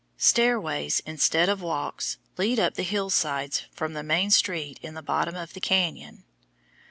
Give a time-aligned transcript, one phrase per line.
[0.17, 5.35] Stairways, instead of walks, lead up the hillsides from the main street in the bottom
[5.35, 6.23] of the cañon.